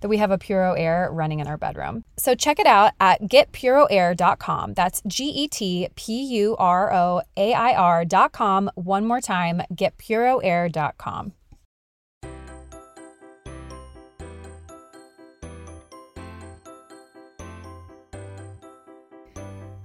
[0.00, 2.04] that we have a Puro Air running in our bedroom.
[2.16, 4.74] So check it out at getpuroair.com.
[4.74, 8.70] That's G E T P U R O A I R.com.
[8.74, 11.32] One more time, getpuroair.com.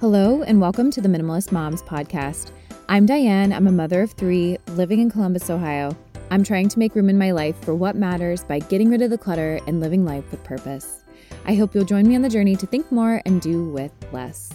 [0.02, 2.52] Hello, and welcome to the Minimalist Moms podcast.
[2.88, 3.52] I'm Diane.
[3.52, 5.98] I'm a mother of three living in Columbus, Ohio.
[6.32, 9.10] I'm trying to make room in my life for what matters by getting rid of
[9.10, 11.04] the clutter and living life with purpose.
[11.46, 14.54] I hope you'll join me on the journey to think more and do with less.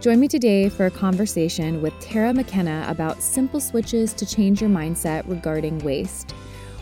[0.00, 4.70] Join me today for a conversation with Tara McKenna about simple switches to change your
[4.70, 6.34] mindset regarding waste.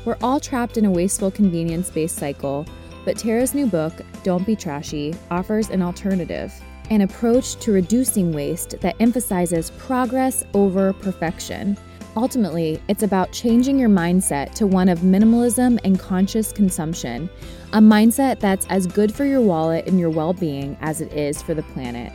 [0.04, 2.64] We're all trapped in a wasteful convenience based cycle,
[3.04, 3.92] but Tara's new book,
[4.22, 6.52] Don't Be Trashy, offers an alternative
[6.90, 11.76] an approach to reducing waste that emphasizes progress over perfection.
[12.18, 17.30] Ultimately, it's about changing your mindset to one of minimalism and conscious consumption,
[17.72, 21.40] a mindset that's as good for your wallet and your well being as it is
[21.40, 22.12] for the planet.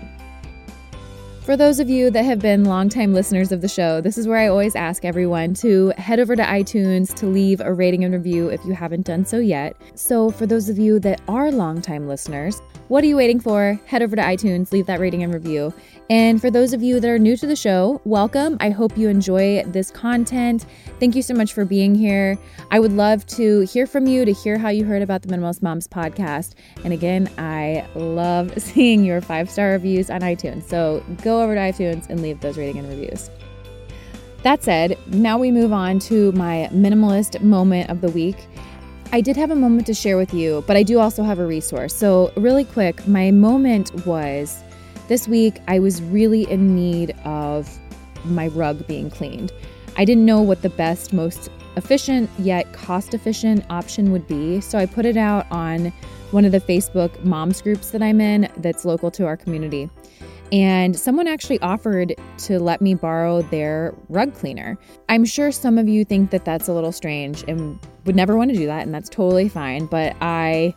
[1.44, 4.38] For those of you that have been longtime listeners of the show, this is where
[4.40, 8.48] I always ask everyone to head over to iTunes to leave a rating and review
[8.48, 9.76] if you haven't done so yet.
[9.94, 13.78] So, for those of you that are longtime listeners, what are you waiting for?
[13.86, 15.74] Head over to iTunes, leave that rating and review.
[16.09, 18.58] And for those of you that are new to the show, welcome.
[18.59, 20.66] I hope you enjoy this content.
[21.00, 22.38] Thank you so much for being here.
[22.72, 25.62] I would love to hear from you, to hear how you heard about the Minimalist
[25.62, 26.53] Moms podcast.
[26.84, 30.64] And again, I love seeing your five star reviews on iTunes.
[30.64, 33.30] So go over to iTunes and leave those rating and reviews.
[34.44, 38.36] That said, now we move on to my minimalist moment of the week.
[39.14, 41.46] I did have a moment to share with you, but I do also have a
[41.46, 41.96] resource.
[41.96, 44.62] So, really quick, my moment was
[45.08, 47.70] this week, I was really in need of
[48.26, 49.52] my rug being cleaned.
[49.96, 54.78] I didn't know what the best, most efficient yet cost efficient option would be, so
[54.78, 55.94] I put it out on
[56.32, 59.90] one of the Facebook moms groups that I'm in that's local to our community.
[60.53, 64.78] And someone actually offered to let me borrow their rug cleaner.
[65.09, 68.52] I'm sure some of you think that that's a little strange and would never want
[68.52, 69.88] to do that, and that's totally fine.
[69.88, 70.75] But I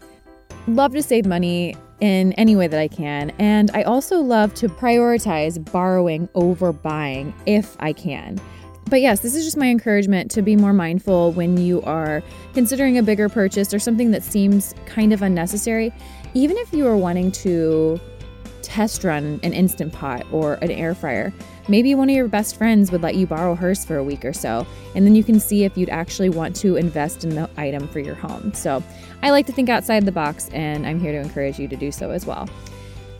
[0.66, 3.30] love to save money in any way that I can.
[3.38, 8.40] And I also love to prioritize borrowing over buying if I can.
[8.88, 12.22] But yes, this is just my encouragement to be more mindful when you are
[12.54, 15.92] considering a bigger purchase or something that seems kind of unnecessary.
[16.32, 18.00] Even if you are wanting to
[18.66, 21.32] test run an Instant Pot or an air fryer,
[21.68, 24.32] maybe one of your best friends would let you borrow hers for a week or
[24.32, 24.66] so,
[24.96, 28.00] and then you can see if you'd actually want to invest in the item for
[28.00, 28.52] your home.
[28.52, 28.82] So
[29.22, 31.92] I like to think outside the box, and I'm here to encourage you to do
[31.92, 32.48] so as well.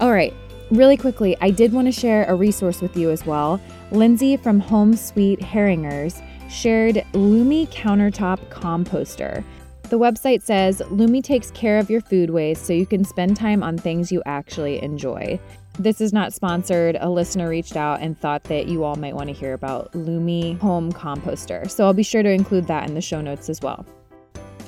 [0.01, 0.35] All right,
[0.71, 3.61] really quickly, I did want to share a resource with you as well.
[3.93, 6.21] Lindsay from Home Sweet Herringers
[6.51, 9.45] shared Lomi Countertop Composter.
[9.89, 13.63] The website says Lomi takes care of your food waste so you can spend time
[13.63, 15.39] on things you actually enjoy.
[15.79, 16.97] This is not sponsored.
[17.01, 20.55] A listener reached out and thought that you all might want to hear about Lomi
[20.55, 21.71] Home Composter.
[21.71, 23.87] So I'll be sure to include that in the show notes as well.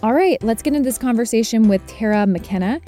[0.05, 2.81] All right, let's get into this conversation with Tara McKenna.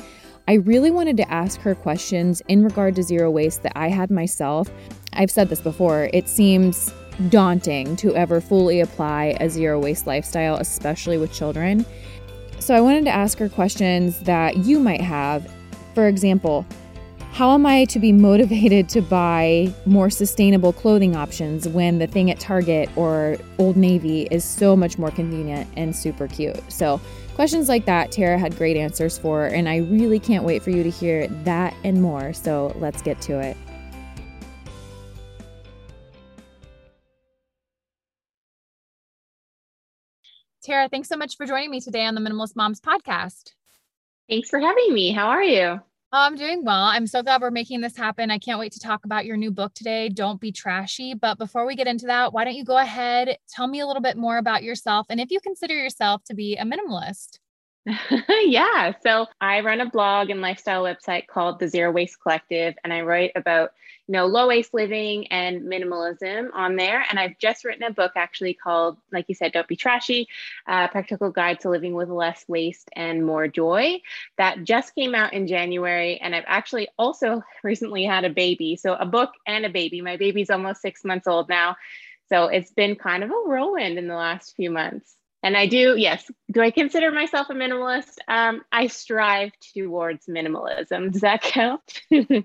[0.47, 4.11] I really wanted to ask her questions in regard to zero waste that I had
[4.11, 4.71] myself.
[5.15, 6.93] I've said this before, it seems
[7.29, 11.85] daunting to ever fully apply a zero waste lifestyle, especially with children.
[12.61, 15.51] So I wanted to ask her questions that you might have.
[15.95, 16.67] For example,
[17.33, 22.31] how am I to be motivated to buy more sustainable clothing options when the thing
[22.31, 26.61] at Target or Old Navy is so much more convenient and super cute?
[26.71, 27.01] So,
[27.35, 30.83] questions like that, Tara had great answers for, and I really can't wait for you
[30.83, 32.35] to hear that and more.
[32.35, 33.57] So, let's get to it.
[40.63, 43.53] Tara, thanks so much for joining me today on the Minimalist Moms podcast.
[44.29, 45.11] Thanks for having me.
[45.11, 45.81] How are you?
[46.13, 46.83] Oh, I'm doing well.
[46.83, 48.31] I'm so glad we're making this happen.
[48.31, 51.15] I can't wait to talk about your new book today, Don't Be Trashy.
[51.15, 54.03] But before we get into that, why don't you go ahead, tell me a little
[54.03, 57.39] bit more about yourself and if you consider yourself to be a minimalist?
[58.45, 58.93] yeah.
[59.03, 63.03] So I run a blog and lifestyle website called the Zero Waste Collective, and I
[63.03, 63.73] write about
[64.07, 67.05] you know low waste living and minimalism on there.
[67.09, 70.29] And I've just written a book actually called, like you said, Don't Be Trashy:
[70.67, 74.01] uh, Practical Guide to Living with Less Waste and More Joy.
[74.39, 78.77] That just came out in January, and I've actually also recently had a baby.
[78.77, 80.01] So a book and a baby.
[80.01, 81.77] My baby's almost six months old now.
[82.29, 85.17] So it's been kind of a whirlwind in the last few months.
[85.43, 86.31] And I do, yes.
[86.51, 88.19] Do I consider myself a minimalist?
[88.29, 91.13] Um, I strive towards minimalism.
[91.13, 91.81] Does that count?
[92.11, 92.41] yeah,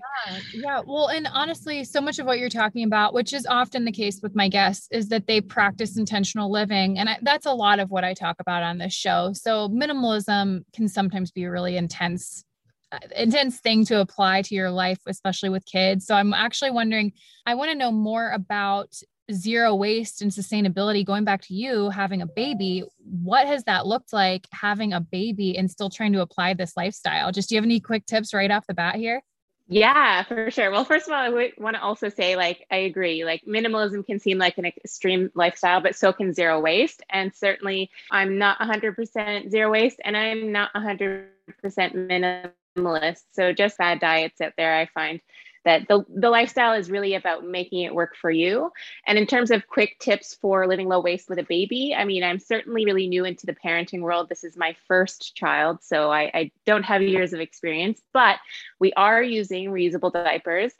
[0.54, 0.80] yeah.
[0.86, 4.20] Well, and honestly, so much of what you're talking about, which is often the case
[4.22, 6.98] with my guests, is that they practice intentional living.
[6.98, 9.32] And I, that's a lot of what I talk about on this show.
[9.34, 12.44] So minimalism can sometimes be a really intense
[12.92, 17.12] uh, intense thing to apply to your life especially with kids so i'm actually wondering
[17.44, 18.94] i want to know more about
[19.32, 24.12] zero waste and sustainability going back to you having a baby what has that looked
[24.12, 27.64] like having a baby and still trying to apply this lifestyle just do you have
[27.64, 29.22] any quick tips right off the bat here
[29.68, 30.70] yeah, for sure.
[30.70, 33.24] Well, first of all, I want to also say, like, I agree.
[33.24, 37.02] Like, minimalism can seem like an extreme lifestyle, but so can zero waste.
[37.10, 41.26] And certainly, I'm not 100% zero waste, and I'm not 100%
[42.76, 43.22] minimalist.
[43.32, 45.20] So, just bad diets out there, I find
[45.66, 48.70] that the, the lifestyle is really about making it work for you.
[49.06, 52.24] And in terms of quick tips for living low waste with a baby, I mean,
[52.24, 54.28] I'm certainly really new into the parenting world.
[54.28, 58.38] This is my first child, so I, I don't have years of experience, but
[58.80, 60.72] we are using reusable diapers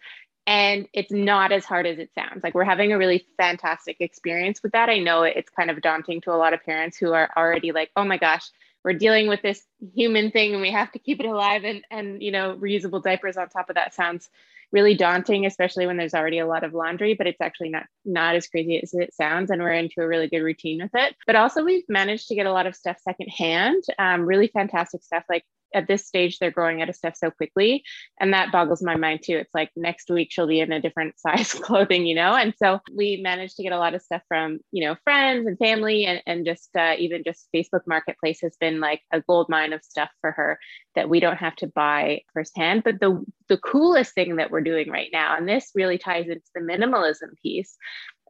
[0.46, 4.62] and it's not as hard as it sounds like we're having a really fantastic experience
[4.62, 7.28] with that i know it's kind of daunting to a lot of parents who are
[7.36, 8.48] already like oh my gosh
[8.84, 12.22] we're dealing with this human thing and we have to keep it alive and and
[12.22, 14.30] you know reusable diapers on top of that sounds
[14.72, 18.34] really daunting, especially when there's already a lot of laundry, but it's actually not not
[18.34, 19.50] as crazy as it sounds.
[19.50, 21.16] And we're into a really good routine with it.
[21.26, 25.24] But also we've managed to get a lot of stuff secondhand, um, really fantastic stuff
[25.28, 27.82] like at this stage they're growing out of stuff so quickly.
[28.20, 29.36] And that boggles my mind too.
[29.36, 32.34] It's like next week she'll be in a different size clothing you know?
[32.34, 35.58] And so we managed to get a lot of stuff from you know friends and
[35.58, 39.72] family and, and just uh, even just facebook marketplace has been like a gold mine
[39.72, 40.58] of stuff for her
[40.94, 42.84] that we don't have to buy firsthand.
[42.84, 46.42] But the the coolest thing that we're doing right now and this really ties into
[46.54, 47.76] the minimalism piece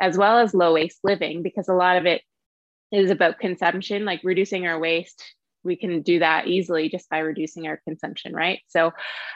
[0.01, 2.23] as well as low waste living because a lot of it
[2.93, 5.23] is about consumption like reducing our waste
[5.67, 8.61] we can do that easily just by reducing our consumption, right?
[8.69, 8.93] So,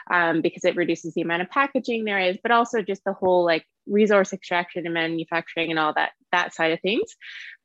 [0.09, 3.45] um, because it reduces the amount of packaging there is, but also just the whole
[3.45, 7.15] like resource extraction and manufacturing and all that that side of things.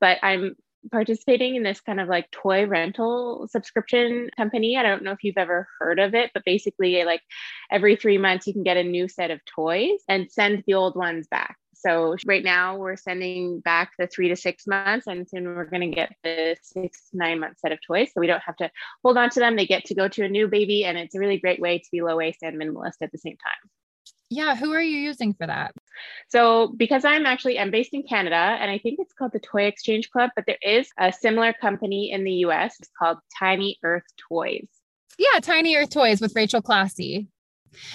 [0.00, 0.56] But I'm
[0.90, 4.76] participating in this kind of like toy rental subscription company.
[4.76, 7.22] I don't know if you've ever heard of it, but basically, like
[7.70, 10.96] every three months, you can get a new set of toys and send the old
[10.96, 11.56] ones back.
[11.78, 15.88] So right now we're sending back the three to six months, and soon we're going
[15.90, 18.10] to get the six to nine month set of toys.
[18.12, 18.70] So we don't have to
[19.04, 19.56] hold on to them.
[19.56, 21.88] They get to go to a new baby, and it's a really great way to
[21.92, 23.70] be low waste and minimalist at the same time.
[24.28, 25.72] Yeah, who are you using for that?
[26.28, 29.64] So because I'm actually I'm based in Canada and I think it's called the Toy
[29.64, 32.74] Exchange Club, but there is a similar company in the US.
[32.80, 34.66] It's called Tiny Earth Toys.
[35.16, 37.28] Yeah, Tiny Earth Toys with Rachel Classy.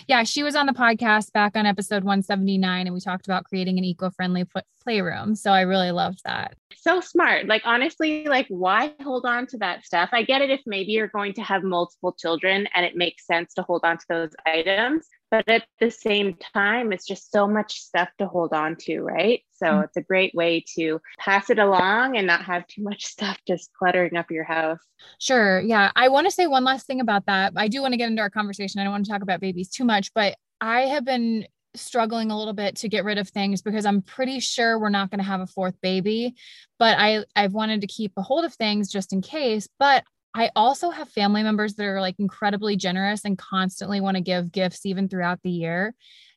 [0.07, 3.77] Yeah, she was on the podcast back on episode 179 and we talked about creating
[3.77, 4.45] an eco-friendly
[4.83, 5.35] playroom.
[5.35, 6.55] So I really loved that.
[6.75, 7.47] So smart.
[7.47, 10.09] Like honestly, like why hold on to that stuff?
[10.11, 13.53] I get it if maybe you're going to have multiple children and it makes sense
[13.55, 17.79] to hold on to those items, but at the same time it's just so much
[17.79, 19.83] stuff to hold on to right so mm-hmm.
[19.83, 23.71] it's a great way to pass it along and not have too much stuff just
[23.73, 24.79] cluttering up your house
[25.17, 27.97] sure yeah i want to say one last thing about that i do want to
[27.97, 30.81] get into our conversation i don't want to talk about babies too much but i
[30.81, 34.77] have been struggling a little bit to get rid of things because I'm pretty sure
[34.77, 36.35] we're not going to have a fourth baby
[36.79, 40.49] but I I've wanted to keep a hold of things just in case but I
[40.55, 44.85] also have family members that are like incredibly generous and constantly want to give gifts
[44.85, 45.93] even throughout the year.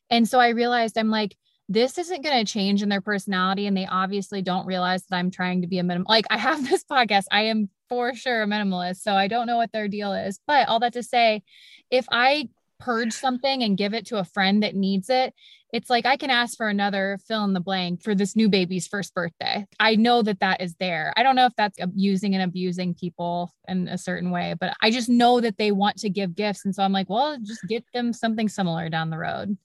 [0.09, 1.35] And so I realized I'm like,
[1.67, 3.65] this isn't going to change in their personality.
[3.65, 6.09] And they obviously don't realize that I'm trying to be a minimal.
[6.09, 8.97] Like I have this podcast, I am for sure a minimalist.
[8.97, 10.39] So I don't know what their deal is.
[10.45, 11.43] But all that to say,
[11.89, 15.33] if I purge something and give it to a friend that needs it,
[15.73, 18.87] it's like I can ask for another fill in the blank for this new baby's
[18.87, 19.65] first birthday.
[19.79, 21.13] I know that that is there.
[21.17, 24.89] I don't know if that's using and abusing people in a certain way, but I
[24.91, 26.63] just know that they want to give gifts.
[26.63, 29.57] And so I'm like, well, just get them something similar down the road.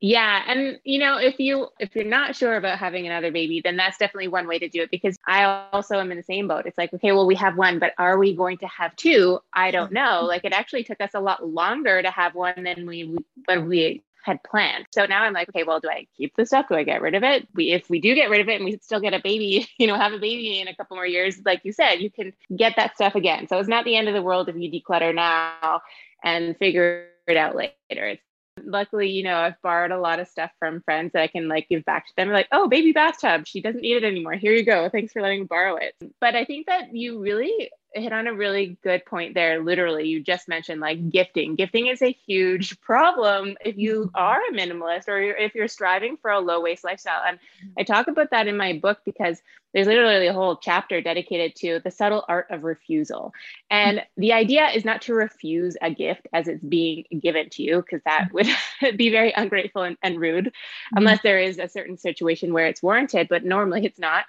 [0.00, 3.76] Yeah, and you know, if you if you're not sure about having another baby, then
[3.76, 6.66] that's definitely one way to do it because I also am in the same boat.
[6.66, 9.40] It's like, okay, well we have one, but are we going to have two?
[9.52, 10.22] I don't know.
[10.24, 14.04] Like it actually took us a lot longer to have one than we when we
[14.22, 14.86] had planned.
[14.92, 16.68] So now I'm like, okay, well, do I keep the stuff?
[16.68, 17.48] Do I get rid of it?
[17.54, 19.88] We if we do get rid of it and we still get a baby, you
[19.88, 22.74] know, have a baby in a couple more years, like you said, you can get
[22.76, 23.48] that stuff again.
[23.48, 25.80] So it's not the end of the world if you declutter now
[26.22, 27.72] and figure it out later.
[27.90, 28.22] It's
[28.68, 31.68] luckily, you know, I've borrowed a lot of stuff from friends that I can like
[31.68, 32.28] give back to them.
[32.30, 34.34] Like, oh, baby bathtub, she doesn't need it anymore.
[34.34, 34.88] Here you go.
[34.88, 35.94] Thanks for letting me borrow it.
[36.20, 39.62] But I think that you really hit on a really good point there.
[39.62, 41.54] Literally, you just mentioned like gifting.
[41.54, 44.16] Gifting is a huge problem if you mm-hmm.
[44.16, 47.22] are a minimalist or if you're striving for a low waste lifestyle.
[47.26, 47.38] And
[47.78, 49.42] I talk about that in my book because
[49.74, 53.32] there's literally a whole chapter dedicated to the subtle art of refusal.
[53.70, 54.20] And mm-hmm.
[54.20, 58.02] the idea is not to refuse a gift as it's being given to you, because
[58.04, 58.86] that mm-hmm.
[58.86, 60.98] would be very ungrateful and, and rude, mm-hmm.
[60.98, 64.24] unless there is a certain situation where it's warranted, but normally it's not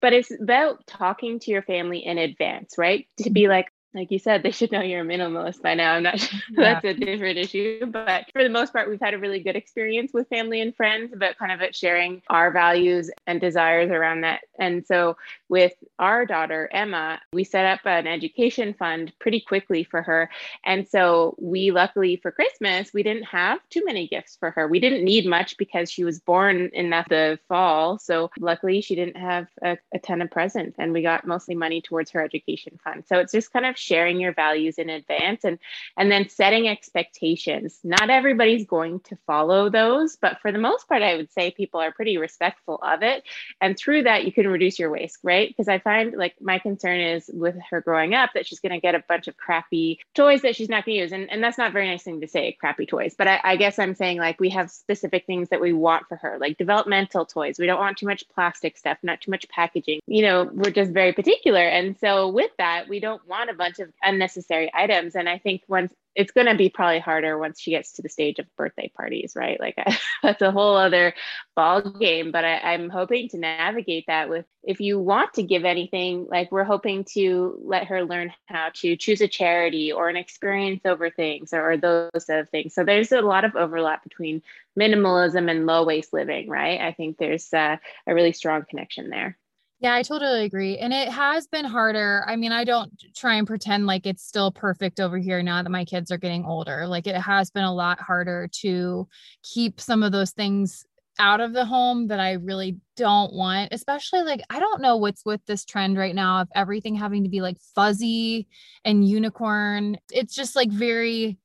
[0.00, 3.06] but it's about talking to your family in advance, right?
[3.18, 5.94] To be like, like you said, they should know you're a minimalist by now.
[5.94, 6.74] I'm not sure yeah.
[6.74, 10.12] that's a different issue, but for the most part, we've had a really good experience
[10.12, 14.40] with family and friends about kind of sharing our values and desires around that.
[14.58, 15.16] And so
[15.48, 20.30] with our daughter, Emma, we set up an education fund pretty quickly for her.
[20.64, 24.68] And so we luckily for Christmas, we didn't have too many gifts for her.
[24.68, 27.98] We didn't need much because she was born in the fall.
[27.98, 31.80] So luckily she didn't have a, a ton of presents and we got mostly money
[31.80, 33.04] towards her education fund.
[33.06, 35.58] So it's just kind of sharing your values in advance and
[35.96, 37.78] and then setting expectations.
[37.84, 41.80] Not everybody's going to follow those, but for the most part I would say people
[41.80, 43.24] are pretty respectful of it.
[43.60, 45.48] And through that you can reduce your waste, right?
[45.48, 48.80] Because I find like my concern is with her growing up that she's going to
[48.80, 51.12] get a bunch of crappy toys that she's not going to use.
[51.12, 53.14] And, and that's not very nice thing to say, crappy toys.
[53.16, 56.16] But I, I guess I'm saying like we have specific things that we want for
[56.16, 57.58] her, like developmental toys.
[57.58, 60.00] We don't want too much plastic stuff, not too much packaging.
[60.06, 61.62] You know, we're just very particular.
[61.62, 65.14] And so with that, we don't want a bunch of unnecessary items.
[65.14, 68.08] And I think once it's going to be probably harder once she gets to the
[68.08, 69.58] stage of birthday parties, right?
[69.58, 71.14] Like I, that's a whole other
[71.56, 72.30] ball game.
[72.30, 76.50] But I, I'm hoping to navigate that with if you want to give anything, like
[76.50, 81.10] we're hoping to let her learn how to choose a charity or an experience over
[81.10, 82.74] things or, or those sort of things.
[82.74, 84.42] So there's a lot of overlap between
[84.78, 86.80] minimalism and low waste living, right?
[86.80, 89.36] I think there's uh, a really strong connection there.
[89.84, 90.78] Yeah, I totally agree.
[90.78, 92.24] And it has been harder.
[92.26, 95.68] I mean, I don't try and pretend like it's still perfect over here now that
[95.68, 96.86] my kids are getting older.
[96.86, 99.06] Like it has been a lot harder to
[99.42, 100.86] keep some of those things
[101.18, 105.26] out of the home that I really don't want, especially like I don't know what's
[105.26, 108.48] with this trend right now of everything having to be like fuzzy
[108.86, 109.98] and unicorn.
[110.10, 111.36] It's just like very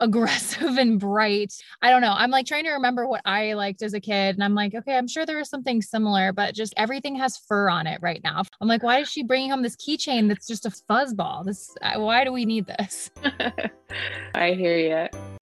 [0.00, 1.54] aggressive and bright.
[1.82, 2.14] I don't know.
[2.16, 4.34] I'm like trying to remember what I liked as a kid.
[4.36, 7.68] And I'm like, okay, I'm sure there was something similar, but just everything has fur
[7.68, 8.42] on it right now.
[8.60, 11.44] I'm like, why is she bringing home this keychain that's just a fuzz ball?
[11.44, 13.10] This, uh, why do we need this?
[14.34, 15.35] I hear you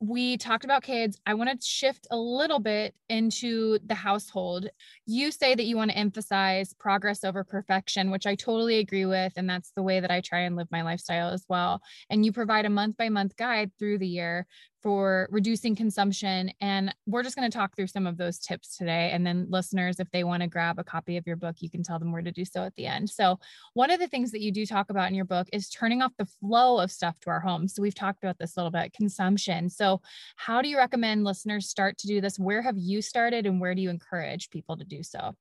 [0.00, 1.18] we talked about kids.
[1.24, 4.68] I want to shift a little bit into the household.
[5.06, 9.32] You say that you want to emphasize progress over perfection, which I totally agree with.
[9.36, 11.80] And that's the way that I try and live my lifestyle as well.
[12.10, 14.46] And you provide a month by month guide through the year
[14.86, 16.52] for reducing consumption.
[16.60, 19.10] And we're just going to talk through some of those tips today.
[19.12, 21.82] And then, listeners, if they want to grab a copy of your book, you can
[21.82, 23.10] tell them where to do so at the end.
[23.10, 23.40] So,
[23.74, 26.12] one of the things that you do talk about in your book is turning off
[26.16, 27.74] the flow of stuff to our homes.
[27.74, 29.68] So, we've talked about this a little bit consumption.
[29.70, 30.02] So,
[30.36, 32.38] how do you recommend listeners start to do this?
[32.38, 35.34] Where have you started, and where do you encourage people to do so?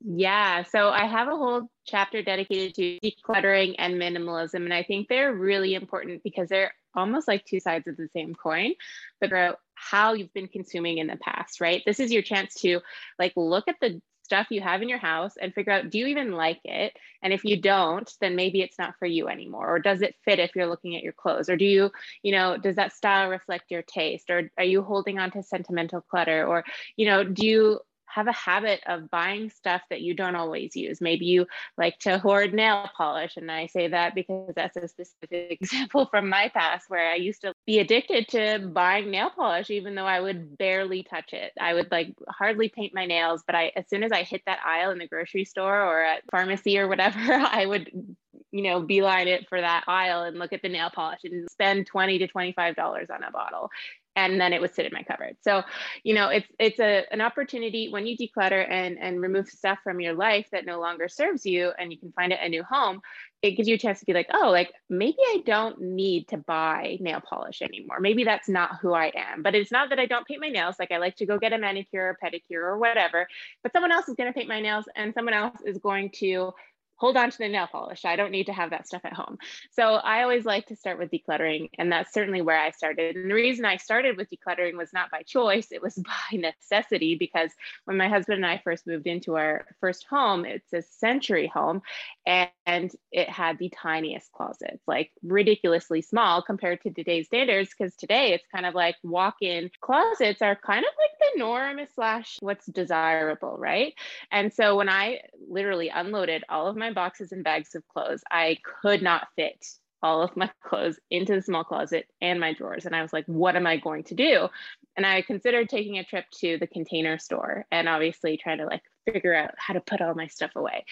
[0.00, 4.64] Yeah, so I have a whole chapter dedicated to decluttering and minimalism.
[4.64, 8.34] And I think they're really important because they're almost like two sides of the same
[8.34, 8.74] coin,
[9.20, 11.82] but about how you've been consuming in the past, right?
[11.86, 12.80] This is your chance to
[13.18, 16.06] like look at the stuff you have in your house and figure out do you
[16.06, 16.92] even like it?
[17.22, 19.74] And if you don't then maybe it's not for you anymore.
[19.74, 21.48] Or does it fit if you're looking at your clothes?
[21.48, 21.90] Or do you
[22.22, 24.28] you know does that style reflect your taste?
[24.28, 26.46] Or are you holding on to sentimental clutter?
[26.46, 26.62] Or
[26.96, 27.80] you know do you
[28.12, 31.00] have a habit of buying stuff that you don't always use.
[31.00, 31.46] Maybe you
[31.76, 33.36] like to hoard nail polish.
[33.36, 37.42] And I say that because that's a specific example from my past where I used
[37.42, 41.52] to be addicted to buying nail polish, even though I would barely touch it.
[41.60, 44.60] I would like hardly paint my nails, but I, as soon as I hit that
[44.64, 48.16] aisle in the grocery store or at pharmacy or whatever, I would
[48.50, 51.86] you know, beeline it for that aisle and look at the nail polish and spend
[51.86, 53.70] 20 to $25 on a bottle.
[54.18, 55.36] And then it would sit in my cupboard.
[55.42, 55.62] So,
[56.02, 60.00] you know, it's it's a an opportunity when you declutter and and remove stuff from
[60.00, 63.00] your life that no longer serves you and you can find it a new home,
[63.42, 66.36] it gives you a chance to be like, oh, like maybe I don't need to
[66.36, 68.00] buy nail polish anymore.
[68.00, 69.42] Maybe that's not who I am.
[69.42, 70.76] But it's not that I don't paint my nails.
[70.80, 73.28] Like I like to go get a manicure or pedicure or whatever,
[73.62, 76.52] but someone else is going to paint my nails and someone else is going to
[76.98, 78.04] hold on to the nail polish.
[78.04, 79.38] I don't need to have that stuff at home.
[79.70, 81.70] So I always like to start with decluttering.
[81.78, 83.16] And that's certainly where I started.
[83.16, 85.94] And the reason I started with decluttering was not by choice, it was
[86.32, 87.52] by necessity because
[87.84, 91.82] when my husband and I first moved into our first home, it's a century home
[92.26, 97.70] and it had the tiniest closets, like ridiculously small compared to today's standards.
[97.76, 101.78] Because today it's kind of like walk in closets are kind of like the norm
[101.94, 103.94] slash what's desirable, right?
[104.32, 108.22] And so when I literally unloaded all of my my boxes and bags of clothes,
[108.30, 109.64] I could not fit
[110.02, 112.86] all of my clothes into the small closet and my drawers.
[112.86, 114.48] And I was like, what am I going to do?
[114.96, 118.82] And I considered taking a trip to the container store and obviously trying to like
[119.12, 120.84] figure out how to put all my stuff away.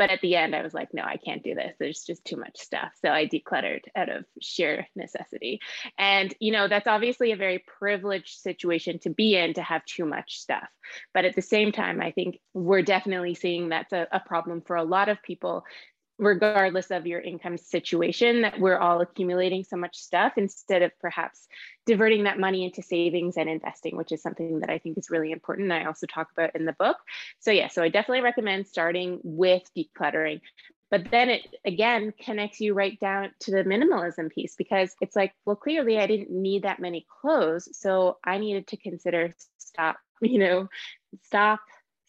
[0.00, 1.76] But at the end, I was like, no, I can't do this.
[1.78, 2.88] There's just too much stuff.
[3.04, 5.60] So I decluttered out of sheer necessity.
[5.98, 10.06] And, you know, that's obviously a very privileged situation to be in to have too
[10.06, 10.66] much stuff.
[11.12, 14.74] But at the same time, I think we're definitely seeing that's a, a problem for
[14.74, 15.64] a lot of people
[16.20, 21.48] regardless of your income situation, that we're all accumulating so much stuff instead of perhaps
[21.86, 25.32] diverting that money into savings and investing, which is something that I think is really
[25.32, 25.72] important.
[25.72, 26.98] I also talk about in the book.
[27.38, 30.42] So, yeah, so I definitely recommend starting with decluttering.
[30.90, 35.32] But then it again connects you right down to the minimalism piece because it's like,
[35.46, 37.68] well, clearly I didn't need that many clothes.
[37.72, 40.68] So I needed to consider stop, you know,
[41.24, 41.60] stop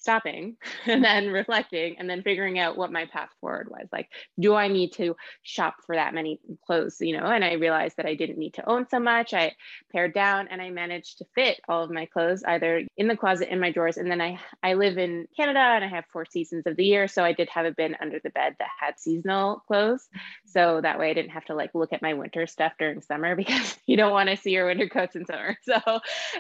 [0.02, 3.88] stopping and then reflecting and then figuring out what my path forward was.
[3.92, 7.26] Like do i need to shop for that many clothes you know?
[7.26, 9.34] And i realized that i didn't need to own so much.
[9.34, 9.54] I
[9.92, 13.52] pared down and i managed to fit all of my clothes either in the closet
[13.52, 13.98] in my drawers.
[13.98, 17.08] And then i i live in canada and i have four seasons of the year.
[17.08, 20.08] So i did have a bin under the bed that had seasonal clothes.
[20.46, 23.36] So that way i didn't have to like look at my winter stuff during summer
[23.42, 25.58] because you don't want to see your winter coats in summer.
[25.72, 26.00] So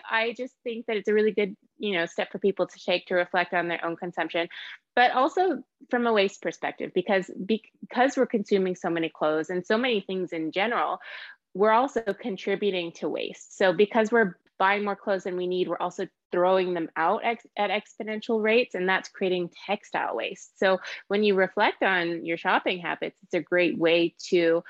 [0.09, 3.05] i just think that it's a really good you know step for people to take
[3.07, 4.47] to reflect on their own consumption
[4.95, 9.77] but also from a waste perspective because because we're consuming so many clothes and so
[9.77, 10.99] many things in general
[11.53, 13.57] we're also contributing to waste.
[13.57, 17.47] So because we're buying more clothes than we need we're also throwing them out ex-
[17.57, 20.57] at exponential rates and that's creating textile waste.
[20.59, 24.63] So when you reflect on your shopping habits it's a great way to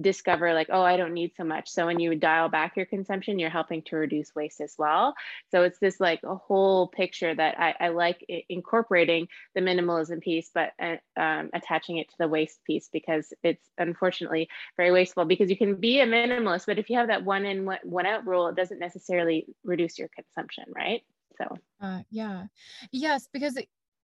[0.00, 1.70] discover like oh i don't need so much.
[1.70, 5.14] So when you dial back your consumption you're helping to reduce waste as well.
[5.50, 10.50] So it's this like a whole picture that i, I like incorporating the minimalism piece
[10.52, 15.50] but uh, um, attaching it to the waste piece because it's unfortunately very wasteful because
[15.50, 18.48] you can be a minimalist but if you have that one in one out rule
[18.48, 21.02] it doesn't necessarily reduce your consumption right?
[21.38, 21.56] So.
[21.80, 22.46] Uh, yeah.
[22.90, 23.58] Yes because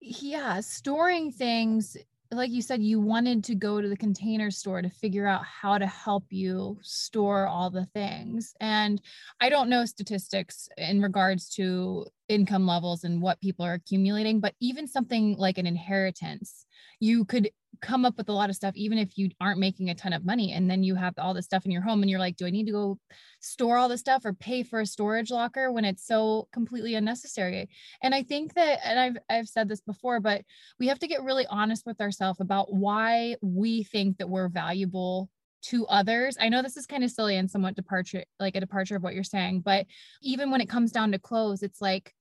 [0.01, 1.97] yeah storing things
[2.37, 5.79] like you said, you wanted to go to the container store to figure out how
[5.79, 8.55] to help you store all the things.
[8.61, 9.01] And
[9.41, 14.55] I don't know statistics in regards to income levels and what people are accumulating, but
[14.61, 16.67] even something like an inheritance,
[17.01, 19.95] you could come up with a lot of stuff even if you aren't making a
[19.95, 22.19] ton of money and then you have all this stuff in your home and you're
[22.19, 22.99] like do i need to go
[23.41, 27.69] store all this stuff or pay for a storage locker when it's so completely unnecessary
[28.03, 30.43] and i think that and i've i've said this before but
[30.79, 35.29] we have to get really honest with ourselves about why we think that we're valuable
[35.65, 36.37] to others.
[36.39, 39.15] I know this is kind of silly and somewhat departure, like a departure of what
[39.15, 39.87] you're saying, but
[40.23, 42.13] even when it comes down to clothes, it's like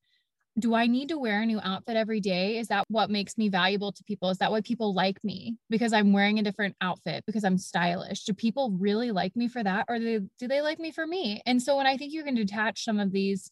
[0.59, 2.57] do I need to wear a new outfit every day?
[2.59, 4.29] Is that what makes me valuable to people?
[4.29, 5.57] Is that why people like me?
[5.69, 8.23] Because I'm wearing a different outfit, because I'm stylish.
[8.23, 9.85] Do people really like me for that?
[9.87, 11.41] Or do they, do they like me for me?
[11.45, 13.51] And so when I think you can detach some of these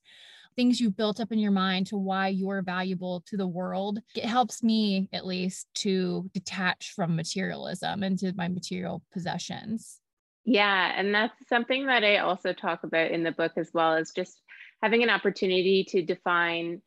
[0.56, 4.26] things you've built up in your mind to why you're valuable to the world, it
[4.26, 10.00] helps me at least to detach from materialism into my material possessions.
[10.44, 10.94] Yeah.
[10.96, 14.42] And that's something that I also talk about in the book as well, is just
[14.84, 16.82] having an opportunity to define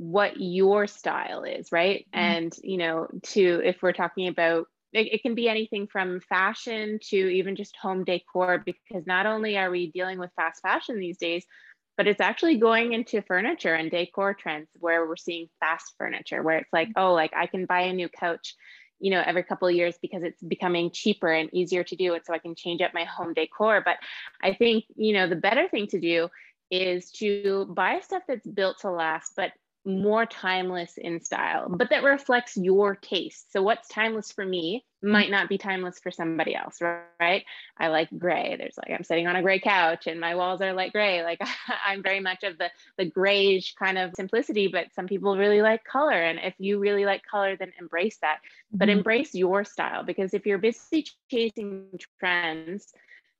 [0.00, 2.06] what your style is, right?
[2.14, 2.18] Mm-hmm.
[2.18, 6.98] And, you know, to if we're talking about it, it, can be anything from fashion
[7.10, 11.18] to even just home decor, because not only are we dealing with fast fashion these
[11.18, 11.44] days,
[11.98, 16.56] but it's actually going into furniture and decor trends where we're seeing fast furniture, where
[16.56, 17.02] it's like, mm-hmm.
[17.02, 18.54] oh, like I can buy a new couch,
[19.00, 22.24] you know, every couple of years because it's becoming cheaper and easier to do it.
[22.24, 23.82] So I can change up my home decor.
[23.84, 23.96] But
[24.42, 26.30] I think, you know, the better thing to do
[26.70, 29.52] is to buy stuff that's built to last, but
[29.84, 33.52] more timeless in style, but that reflects your taste.
[33.52, 37.44] So, what's timeless for me might not be timeless for somebody else, right?
[37.78, 38.56] I like gray.
[38.58, 41.22] There's like I'm sitting on a gray couch and my walls are like gray.
[41.22, 41.40] Like
[41.86, 45.84] I'm very much of the the grayish kind of simplicity, but some people really like
[45.84, 46.20] color.
[46.20, 48.38] And if you really like color, then embrace that.
[48.38, 48.78] Mm-hmm.
[48.78, 51.86] But embrace your style because if you're busy chasing
[52.18, 52.92] trends,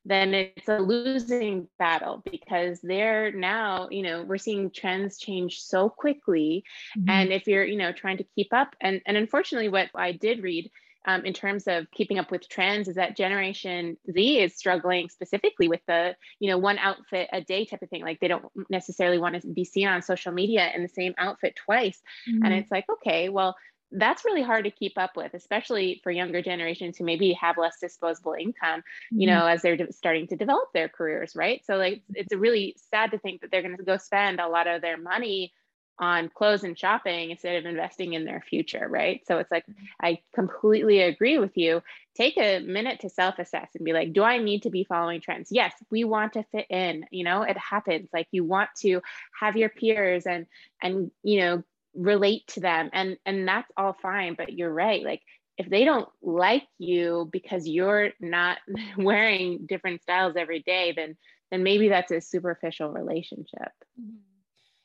[0.04, 5.88] then it's a losing battle because they're now, you know, we're seeing trends change so
[5.88, 6.64] quickly.
[6.98, 7.10] Mm-hmm.
[7.10, 10.42] And if you're, you know, trying to keep up, and and unfortunately, what I did
[10.42, 10.70] read
[11.06, 15.68] um, in terms of keeping up with trends is that generation z is struggling specifically
[15.68, 19.18] with the you know one outfit a day type of thing like they don't necessarily
[19.18, 22.44] want to be seen on social media in the same outfit twice mm-hmm.
[22.44, 23.56] and it's like okay well
[23.92, 27.78] that's really hard to keep up with especially for younger generations who maybe have less
[27.80, 29.38] disposable income you mm-hmm.
[29.38, 33.10] know as they're de- starting to develop their careers right so like it's really sad
[33.10, 35.52] to think that they're going to go spend a lot of their money
[36.00, 39.20] on clothes and shopping instead of investing in their future, right?
[39.26, 39.66] So it's like,
[40.02, 41.82] I completely agree with you.
[42.14, 45.20] Take a minute to self assess and be like, do I need to be following
[45.20, 45.50] trends?
[45.52, 48.08] Yes, we want to fit in, you know, it happens.
[48.14, 49.02] Like you want to
[49.38, 50.46] have your peers and,
[50.82, 51.62] and, you know,
[51.94, 55.20] relate to them and and that's all fine but you're right like
[55.58, 58.58] if they don't like you because you're not
[58.96, 61.16] wearing different styles every day then
[61.50, 63.72] then maybe that's a superficial relationship.
[64.00, 64.16] Mm-hmm.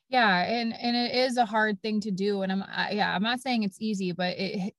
[0.08, 3.22] Yeah and and it is a hard thing to do and i'm I, yeah i'm
[3.22, 4.72] not saying it's easy but it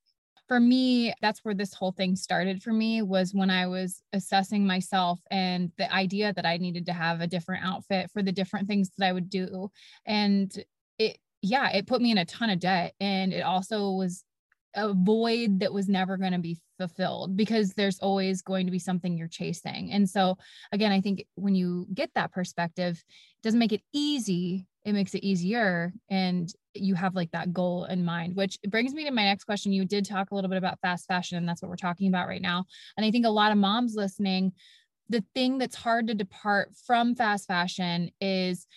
[0.47, 4.65] for me that's where this whole thing started for me was when i was assessing
[4.65, 8.69] myself and the idea that i needed to have a different outfit for the different
[8.69, 9.69] things that i would do
[10.05, 10.63] and
[10.97, 14.23] it yeah it put me in a ton of debt and it also was
[14.75, 18.79] a void that was never going to be fulfilled because there's always going to be
[18.79, 19.91] something you're chasing.
[19.91, 20.37] And so,
[20.71, 25.15] again, I think when you get that perspective, it doesn't make it easy, it makes
[25.15, 25.91] it easier.
[26.09, 29.73] And you have like that goal in mind, which brings me to my next question.
[29.73, 32.27] You did talk a little bit about fast fashion, and that's what we're talking about
[32.27, 32.65] right now.
[32.95, 34.53] And I think a lot of moms listening,
[35.09, 38.67] the thing that's hard to depart from fast fashion is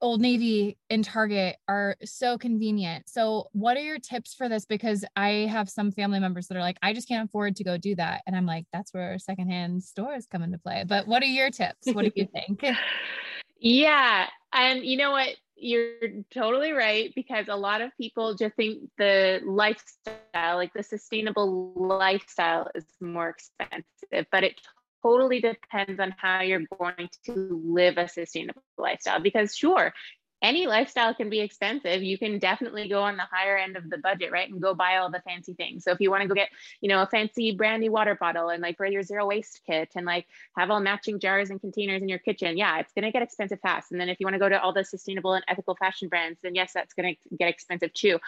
[0.00, 3.08] Old Navy and Target are so convenient.
[3.08, 4.64] So, what are your tips for this?
[4.64, 7.76] Because I have some family members that are like, I just can't afford to go
[7.76, 8.22] do that.
[8.26, 10.84] And I'm like, that's where secondhand stores come into play.
[10.86, 11.88] But what are your tips?
[11.92, 12.64] What do you think?
[13.60, 14.26] yeah.
[14.52, 15.30] And you know what?
[15.60, 21.72] You're totally right because a lot of people just think the lifestyle, like the sustainable
[21.74, 24.60] lifestyle, is more expensive, but it
[25.02, 29.20] totally depends on how you're going to live a sustainable lifestyle.
[29.20, 29.92] Because, sure,
[30.40, 32.02] any lifestyle can be expensive.
[32.02, 34.48] You can definitely go on the higher end of the budget, right?
[34.48, 35.82] And go buy all the fancy things.
[35.82, 38.62] So if you want to go get, you know, a fancy brandy water bottle and
[38.62, 42.08] like for your zero waste kit and like have all matching jars and containers in
[42.08, 43.90] your kitchen, yeah, it's going to get expensive fast.
[43.90, 46.38] And then if you want to go to all the sustainable and ethical fashion brands,
[46.42, 48.20] then yes, that's going to get expensive too.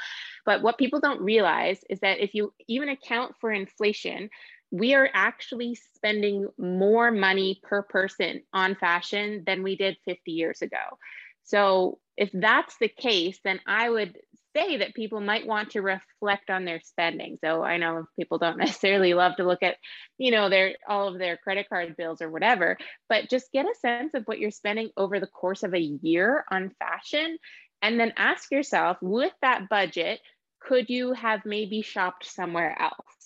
[0.44, 4.30] But what people don't realize is that if you even account for inflation,
[4.70, 10.62] we are actually spending more money per person on fashion than we did 50 years
[10.62, 10.98] ago.
[11.44, 14.18] So, if that's the case, then I would
[14.54, 17.38] say that people might want to reflect on their spending.
[17.42, 19.76] So, I know people don't necessarily love to look at,
[20.18, 22.76] you know, their all of their credit card bills or whatever,
[23.08, 26.44] but just get a sense of what you're spending over the course of a year
[26.50, 27.38] on fashion
[27.82, 30.20] and then ask yourself with that budget,
[30.60, 33.19] could you have maybe shopped somewhere else?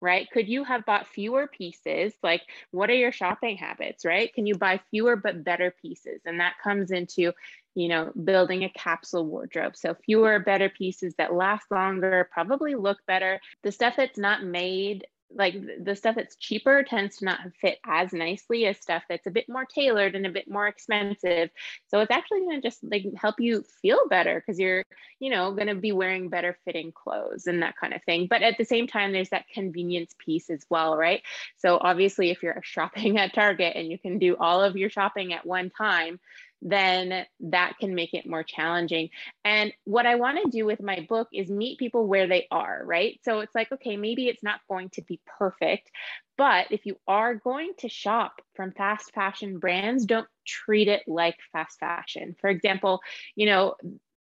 [0.00, 0.28] Right?
[0.30, 2.12] Could you have bought fewer pieces?
[2.22, 4.32] Like, what are your shopping habits, right?
[4.32, 6.20] Can you buy fewer but better pieces?
[6.24, 7.32] And that comes into,
[7.74, 9.76] you know, building a capsule wardrobe.
[9.76, 13.40] So, fewer, better pieces that last longer, probably look better.
[13.62, 18.12] The stuff that's not made like the stuff that's cheaper tends to not fit as
[18.12, 21.50] nicely as stuff that's a bit more tailored and a bit more expensive.
[21.88, 24.84] So it's actually going to just like help you feel better because you're
[25.20, 28.26] you know going to be wearing better fitting clothes and that kind of thing.
[28.28, 31.22] But at the same time there's that convenience piece as well right?
[31.56, 35.32] So obviously if you're shopping at target and you can do all of your shopping
[35.32, 36.20] at one time
[36.60, 39.10] then that can make it more challenging.
[39.44, 42.82] And what I want to do with my book is meet people where they are,
[42.84, 43.20] right?
[43.24, 45.90] So it's like, okay, maybe it's not going to be perfect,
[46.36, 51.36] but if you are going to shop from fast fashion brands, don't treat it like
[51.52, 52.34] fast fashion.
[52.40, 53.00] For example,
[53.36, 53.74] you know,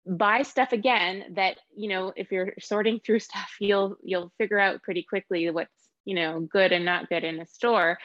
[0.06, 4.82] buy stuff again that, you know, if you're sorting through stuff, you'll you'll figure out
[4.82, 7.98] pretty quickly what's, you know, good and not good in a store.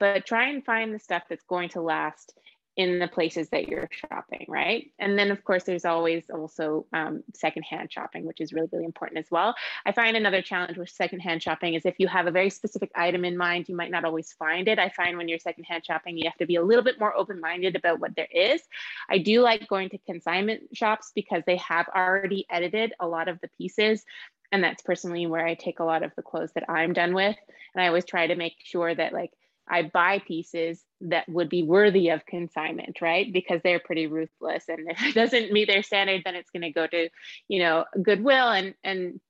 [0.00, 2.32] But try and find the stuff that's going to last
[2.78, 4.92] in the places that you're shopping, right?
[5.00, 9.18] And then, of course, there's always also um, secondhand shopping, which is really, really important
[9.18, 9.56] as well.
[9.84, 13.24] I find another challenge with secondhand shopping is if you have a very specific item
[13.24, 14.78] in mind, you might not always find it.
[14.78, 17.40] I find when you're secondhand shopping, you have to be a little bit more open
[17.40, 18.62] minded about what there is.
[19.10, 23.40] I do like going to consignment shops because they have already edited a lot of
[23.40, 24.04] the pieces
[24.50, 27.36] and that's personally where I take a lot of the clothes that I'm done with.
[27.74, 29.32] And I always try to make sure that like
[29.70, 33.32] I buy pieces that would be worthy of consignment, right?
[33.32, 34.64] Because they're pretty ruthless.
[34.68, 37.08] And if it doesn't meet their standard, then it's going to go to,
[37.48, 39.20] you know, Goodwill and and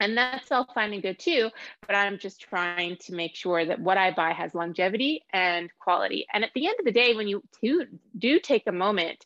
[0.00, 1.50] and that's all fine and good too.
[1.86, 6.26] But I'm just trying to make sure that what I buy has longevity and quality.
[6.32, 7.86] And at the end of the day, when you do,
[8.18, 9.24] do take a moment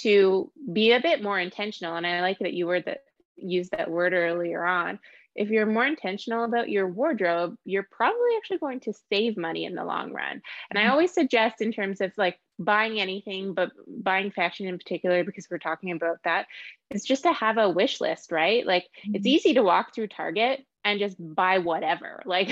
[0.00, 3.04] to be a bit more intentional, and I like that you were that
[3.36, 4.98] used that word earlier on
[5.38, 9.74] if you're more intentional about your wardrobe, you're probably actually going to save money in
[9.74, 10.42] the long run.
[10.68, 10.90] And I mm-hmm.
[10.90, 15.58] always suggest, in terms of like buying anything, but buying fashion in particular, because we're
[15.58, 16.46] talking about that,
[16.90, 18.66] is just to have a wish list, right?
[18.66, 19.14] Like mm-hmm.
[19.14, 22.22] it's easy to walk through Target and just buy whatever.
[22.26, 22.50] Like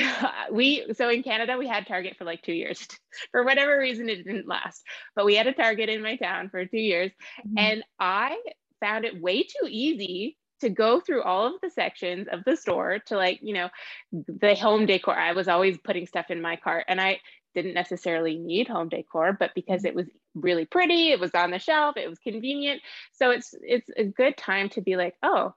[0.50, 2.86] we, so in Canada, we had Target for like two years.
[3.32, 4.84] for whatever reason, it didn't last,
[5.16, 7.10] but we had a Target in my town for two years.
[7.40, 7.58] Mm-hmm.
[7.58, 8.38] And I
[8.80, 12.98] found it way too easy to go through all of the sections of the store
[13.06, 13.68] to like you know
[14.12, 15.14] the home decor.
[15.16, 17.20] I was always putting stuff in my cart and i
[17.54, 19.88] didn't necessarily need home decor but because mm-hmm.
[19.88, 22.82] it was really pretty it was on the shelf it was convenient.
[23.12, 25.54] So it's it's a good time to be like oh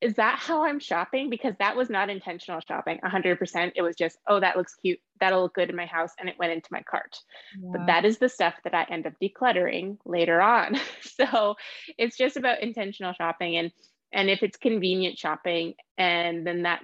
[0.00, 1.28] is that how i'm shopping?
[1.30, 4.98] Because that was not intentional shopping 100% it was just oh that looks cute.
[5.20, 7.16] That'll look good in my house and it went into my cart.
[7.60, 7.70] Yeah.
[7.72, 10.78] but that is the stuff that i end up decluttering later on.
[11.00, 11.56] So
[11.96, 13.72] it's just about intentional shopping and
[14.12, 16.80] and if it's convenient shopping and then that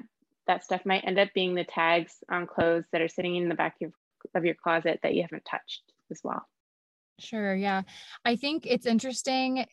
[0.47, 3.55] that stuff might end up being the tags on clothes that are sitting in the
[3.55, 3.93] back of,
[4.35, 6.47] of your closet that you haven't touched as well.
[7.19, 7.83] Sure yeah.
[8.25, 9.65] I think it's interesting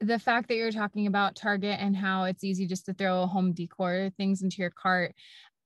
[0.00, 3.52] the fact that you're talking about target and how it's easy just to throw home
[3.52, 5.14] decor things into your cart.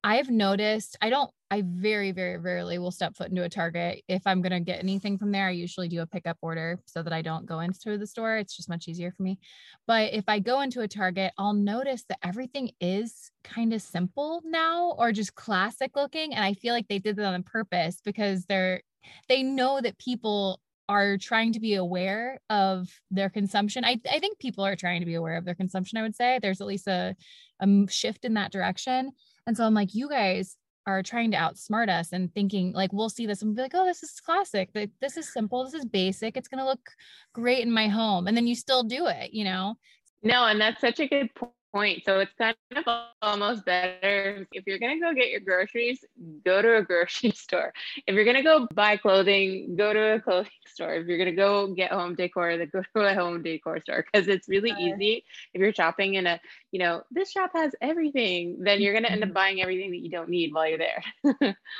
[0.03, 4.03] I've noticed I don't, I very, very rarely will step foot into a Target.
[4.07, 7.03] If I'm going to get anything from there, I usually do a pickup order so
[7.03, 8.37] that I don't go into the store.
[8.37, 9.37] It's just much easier for me.
[9.85, 14.41] But if I go into a Target, I'll notice that everything is kind of simple
[14.45, 16.33] now or just classic looking.
[16.33, 18.81] And I feel like they did that on purpose because they're,
[19.27, 23.83] they know that people are trying to be aware of their consumption.
[23.83, 26.39] I, I think people are trying to be aware of their consumption, I would say.
[26.41, 27.13] There's at least a,
[27.59, 29.11] a shift in that direction.
[29.47, 30.55] And so I'm like, you guys
[30.87, 33.85] are trying to outsmart us and thinking like we'll see this and be like, oh,
[33.85, 34.69] this is classic.
[34.99, 35.63] This is simple.
[35.63, 36.37] This is basic.
[36.37, 36.89] It's gonna look
[37.33, 38.27] great in my home.
[38.27, 39.75] And then you still do it, you know?
[40.23, 41.29] No, and that's such a good
[41.71, 42.03] point.
[42.05, 42.83] So it's kind of
[43.21, 46.03] almost better if you're going to go get your groceries,
[46.45, 47.73] go to a grocery store.
[48.07, 50.95] If you're going to go buy clothing, go to a clothing store.
[50.95, 54.05] If you're going to go get home decor, then go to a home decor store
[54.11, 55.23] because it's really easy.
[55.53, 56.39] If you're shopping in a,
[56.71, 59.33] you know, this shop has everything, then you're going to end up mm-hmm.
[59.33, 61.03] buying everything that you don't need while you're there.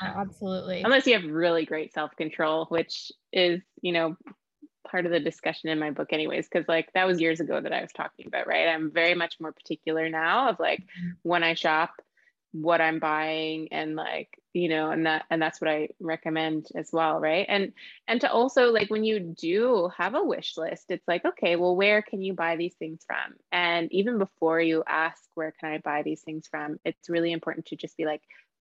[0.01, 0.81] Absolutely.
[0.85, 4.15] Unless you have really great self control, which is, you know,
[4.89, 7.73] part of the discussion in my book anyways because like that was years ago that
[7.73, 8.67] i was talking about right?
[8.67, 11.09] I'm very much more particular now of like mm-hmm.
[11.23, 11.91] when i shop
[12.53, 16.89] what i'm buying and like you know and that and that's what i recommend as
[16.91, 17.45] well right?
[17.47, 17.71] And
[18.07, 21.75] and to also like when you do have a wish list it's like okay well
[21.75, 23.35] where can you buy these things from?
[23.51, 26.79] And even before you ask where can i buy these things from?
[26.83, 28.21] It's really important to just be like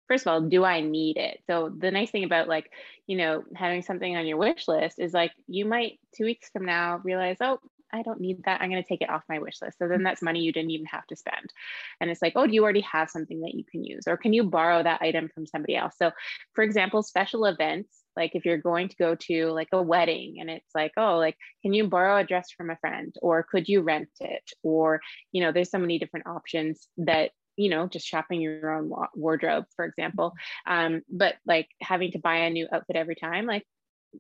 [0.09, 1.41] first of all, do I need it?
[1.47, 2.71] So the nice thing about like,
[3.07, 6.67] you know, having something on your wish list is like you might two weeks from
[6.67, 7.59] now realize, oh,
[7.95, 8.61] I don't need that.
[8.61, 9.79] I'm going to take it off my wish list.
[9.79, 11.53] So then that's money you didn't even have to spend.
[12.01, 14.09] And it's like, oh, do you already have something that you can use?
[14.09, 15.95] Or can you borrow that item from somebody else?
[15.97, 16.11] So,
[16.55, 20.51] for example, special events, like if you're going to go to like a wedding and
[20.51, 23.15] it's like, oh, like, can you borrow a dress from a friend?
[23.23, 24.51] Or could you rent it?
[24.65, 28.91] Or, you know, there's so many different options that you know just shopping your own
[29.15, 30.33] wardrobe for example
[30.67, 33.65] um, but like having to buy a new outfit every time like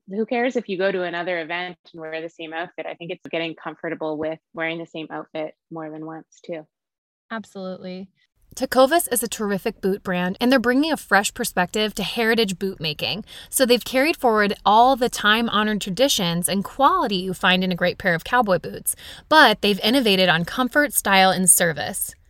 [0.08, 3.10] who cares if you go to another event and wear the same outfit i think
[3.10, 6.66] it's getting comfortable with wearing the same outfit more than once too
[7.30, 8.08] absolutely
[8.54, 12.80] Tecovas is a terrific boot brand, and they're bringing a fresh perspective to heritage boot
[12.80, 13.24] making.
[13.50, 17.76] So they've carried forward all the time honored traditions and quality you find in a
[17.76, 18.94] great pair of cowboy boots,
[19.28, 22.14] but they've innovated on comfort, style, and service.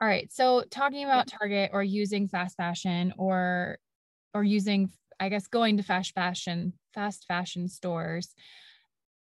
[0.00, 0.30] All right.
[0.32, 3.78] So talking about Target or using fast fashion or
[4.32, 8.34] or using I guess going to fast fashion fast fashion stores,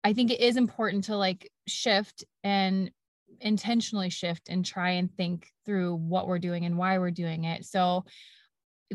[0.03, 2.91] I think it is important to like shift and
[3.41, 7.65] intentionally shift and try and think through what we're doing and why we're doing it.
[7.65, 8.05] So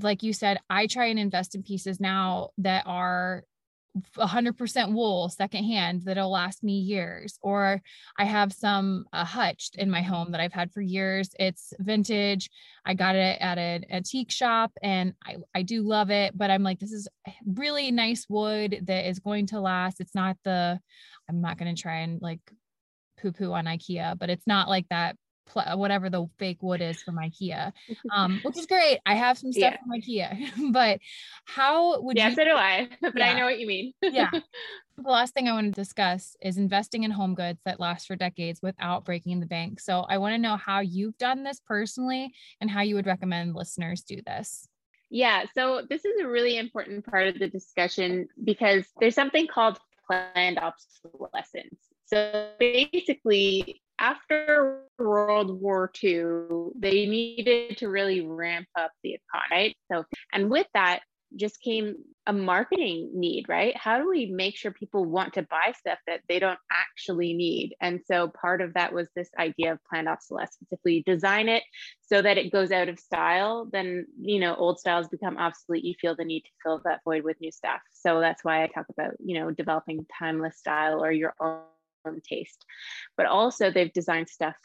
[0.00, 3.44] like you said, I try and invest in pieces now that are
[4.16, 7.80] 100% wool secondhand that'll last me years or
[8.18, 11.30] i have some uh, hutched in my home that i've had for years.
[11.38, 12.50] It's vintage.
[12.84, 16.62] I got it at an antique shop and I, I do love it but i'm
[16.62, 17.08] like this is
[17.46, 20.00] really nice wood that is going to last.
[20.00, 20.80] It's not the
[21.28, 22.40] i'm not going to try and like
[23.20, 27.02] poo poo on ikea but it's not like that pl- whatever the fake wood is
[27.02, 27.72] from IKEA,
[28.14, 29.00] um, which is great.
[29.06, 30.26] I have some stuff yeah.
[30.26, 31.00] from IKEA, but
[31.44, 32.34] how would yeah, you?
[32.34, 33.30] so do I, but yeah.
[33.30, 33.92] I know what you mean.
[34.02, 34.30] yeah.
[34.96, 38.14] The last thing I want to discuss is investing in home goods that last for
[38.14, 39.80] decades without breaking the bank.
[39.80, 43.56] So I want to know how you've done this personally and how you would recommend
[43.56, 44.68] listeners do this.
[45.10, 49.78] Yeah, so this is a really important part of the discussion because there's something called
[50.06, 51.78] planned obsolescence.
[52.06, 59.50] So basically, after World War II, they needed to really ramp up the economy.
[59.50, 59.76] Right?
[59.90, 61.00] So, and with that
[61.36, 63.76] just came a marketing need, right?
[63.76, 67.74] How do we make sure people want to buy stuff that they don't actually need?
[67.80, 70.68] And so part of that was this idea of planned obsolescence.
[70.70, 71.62] If we design it
[72.06, 75.84] so that it goes out of style, then you know old styles become obsolete.
[75.84, 77.80] You feel the need to fill that void with new stuff.
[77.92, 81.62] So that's why I talk about you know developing timeless style or your own
[82.28, 82.64] taste.
[83.16, 84.56] But also they've designed stuff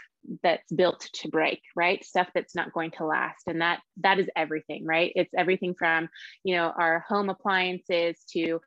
[0.43, 2.03] that's built to break right?
[2.03, 3.43] Stuff that's not going to last.
[3.47, 5.11] And that that is everything right?
[5.15, 6.09] It's everything from
[6.43, 8.59] you know our home appliances to you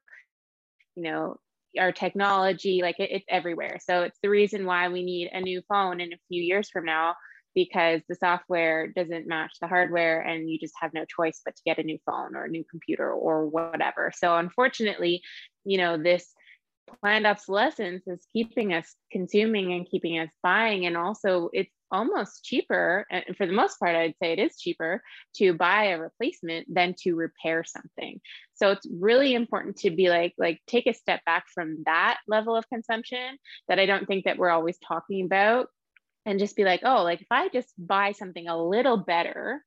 [0.96, 1.36] know
[1.78, 3.78] our technology like it, it's everywhere.
[3.82, 6.84] So it's the reason why we need a new phone in a few years from
[6.84, 7.14] now
[7.54, 11.62] because the software doesn't match the hardware and you just have no choice but to
[11.66, 14.10] get a new phone or a new computer or whatever.
[14.14, 15.22] So unfortunately
[15.64, 16.32] you know this
[17.00, 20.86] planned obsolescence is keeping us consuming and keeping us buying.
[20.86, 25.02] And also it's almost cheaper and for the most part i'd say it is cheaper
[25.34, 28.18] to buy a replacement than to repair something.
[28.54, 32.56] So it's really important to be like like take a step back from that level
[32.56, 33.36] of consumption
[33.68, 35.68] that i don't think that we're always talking about
[36.24, 39.62] and just be like oh like if i just buy something a little better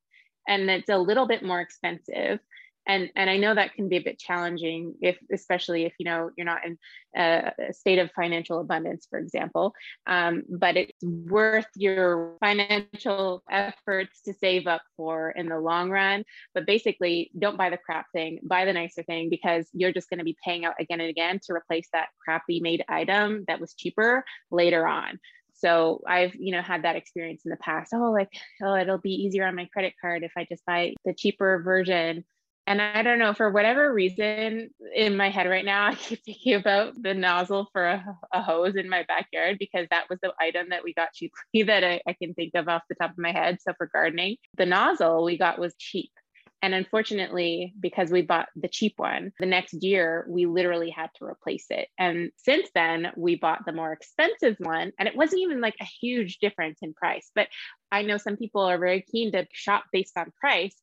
[0.47, 2.39] and it's a little bit more expensive
[2.88, 6.30] and and i know that can be a bit challenging if especially if you know
[6.38, 6.78] you're not in
[7.15, 9.74] a, a state of financial abundance for example
[10.08, 16.24] um, but it's worth your financial efforts to save up for in the long run
[16.54, 20.19] but basically don't buy the crap thing buy the nicer thing because you're just going
[20.19, 23.73] to be paying out again and again to replace that crappy made item that was
[23.73, 25.19] cheaper later on
[25.56, 27.94] So I've, you know, had that experience in the past.
[27.94, 28.29] Oh, like,
[28.62, 32.25] oh, it'll be easier on my credit card if I just buy the cheaper version.
[32.68, 36.56] And I don't know, for whatever reason in my head right now, I keep thinking
[36.56, 40.70] about the nozzle for a, a hose in my backyard because that was the item
[40.70, 43.32] that we got cheaply that I, I can think of off the top of my
[43.32, 43.60] head.
[43.62, 46.12] So for gardening, the nozzle we got was cheap.
[46.62, 51.26] And unfortunately, because we bought the cheap one, the next year we literally had to
[51.26, 51.90] replace it.
[52.00, 54.92] And since then, we bought the more expensive one.
[54.98, 57.30] And it wasn't even like a huge difference in price.
[57.36, 57.50] But
[57.92, 60.76] I know some people are very keen to shop based on price.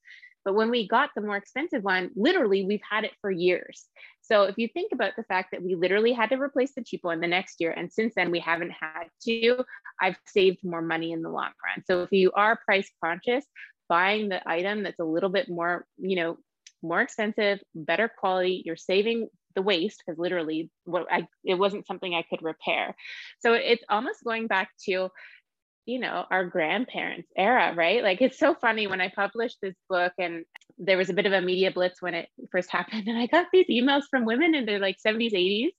[0.44, 3.86] But when we got the more expensive one, literally we've had it for years.
[4.20, 7.00] So if you think about the fact that we literally had to replace the cheap
[7.02, 9.64] one the next year, and since then we haven't had to,
[10.00, 11.84] I've saved more money in the long run.
[11.86, 13.44] So if you are price conscious,
[13.88, 16.38] buying the item that's a little bit more, you know,
[16.82, 22.14] more expensive, better quality, you're saving the waste because literally what I it wasn't something
[22.14, 22.96] I could repair.
[23.40, 25.10] So it's almost going back to
[25.86, 28.02] you know our grandparents era right?
[28.02, 30.44] Like it's so funny when i published this book and
[30.78, 33.46] there was a bit of a media blitz when it first happened and i got
[33.52, 35.70] these emails from women in their like 70s 80s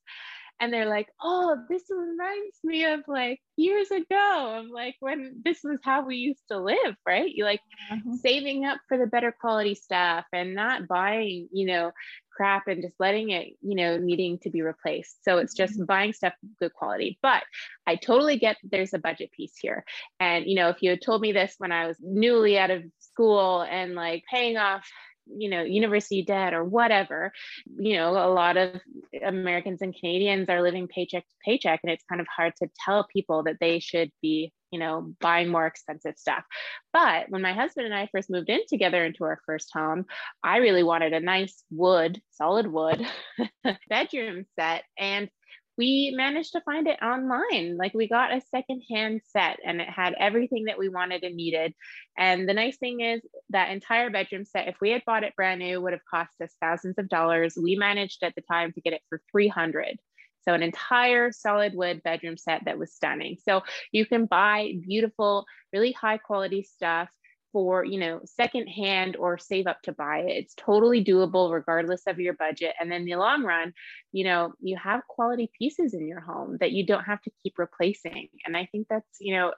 [0.60, 5.60] and they're like oh this reminds me of like years ago of like when this
[5.64, 8.16] was how we used to live right you like mm-hmm.
[8.16, 11.91] saving up for the better quality stuff and not buying you know
[12.36, 15.24] crap and just letting it, you know, needing to be replaced.
[15.24, 15.86] So it's just mm-hmm.
[15.86, 17.20] buying stuff good quality.
[17.22, 17.43] But
[17.86, 19.86] I totally get there's a budget piece here.
[20.20, 22.84] And, you know, if you had told me this when I was newly out of
[22.99, 24.88] school and like paying off
[25.28, 27.32] you know university debt or whatever
[27.78, 28.80] you know a lot of
[29.26, 33.07] americans and canadians are living paycheck to paycheck and it's kind of hard to tell
[33.11, 36.43] people that they should be you know buying more expensive stuff.
[36.91, 40.05] But when my husband and i first moved in together into our first home
[40.43, 43.05] i really wanted a nice wood solid wood
[43.89, 45.30] bedroom set and
[45.78, 47.78] we managed to find it online.
[47.78, 51.74] Like we got a secondhand set and it had everything that we wanted and needed.
[52.17, 55.59] And the nice thing is that entire bedroom set, if we had bought it brand
[55.59, 57.57] new, would have cost us thousands of dollars.
[57.61, 59.97] We managed at the time to get it for 300.
[60.45, 63.38] So an entire solid wood bedroom set that was stunning.
[63.47, 67.09] So you can buy beautiful, really high quality stuff
[67.54, 70.32] for you know secondhand or save up to buy it.
[70.32, 72.74] It's totally doable regardless of your budget.
[72.80, 73.74] And then the long run
[74.12, 77.58] you know you have quality pieces in your home that you don't have to keep
[77.58, 78.30] replacing.
[78.45, 79.54] And i think that's you know